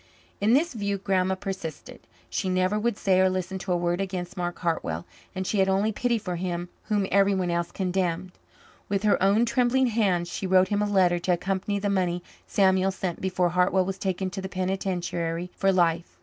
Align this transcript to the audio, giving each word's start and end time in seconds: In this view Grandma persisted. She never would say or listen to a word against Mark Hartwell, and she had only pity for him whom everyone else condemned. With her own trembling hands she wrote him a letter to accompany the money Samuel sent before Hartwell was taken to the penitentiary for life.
In 0.39 0.53
this 0.53 0.73
view 0.73 0.97
Grandma 0.97 1.35
persisted. 1.35 1.99
She 2.27 2.49
never 2.49 2.79
would 2.79 2.97
say 2.97 3.19
or 3.19 3.29
listen 3.29 3.59
to 3.59 3.71
a 3.71 3.77
word 3.77 4.01
against 4.01 4.35
Mark 4.35 4.57
Hartwell, 4.57 5.05
and 5.35 5.45
she 5.45 5.59
had 5.59 5.69
only 5.69 5.91
pity 5.91 6.17
for 6.17 6.37
him 6.37 6.69
whom 6.85 7.05
everyone 7.11 7.51
else 7.51 7.71
condemned. 7.71 8.31
With 8.89 9.03
her 9.03 9.21
own 9.21 9.45
trembling 9.45 9.85
hands 9.93 10.27
she 10.27 10.47
wrote 10.47 10.69
him 10.69 10.81
a 10.81 10.87
letter 10.89 11.19
to 11.19 11.33
accompany 11.33 11.77
the 11.77 11.87
money 11.87 12.23
Samuel 12.47 12.89
sent 12.89 13.21
before 13.21 13.49
Hartwell 13.49 13.85
was 13.85 13.99
taken 13.99 14.31
to 14.31 14.41
the 14.41 14.49
penitentiary 14.49 15.51
for 15.55 15.71
life. 15.71 16.17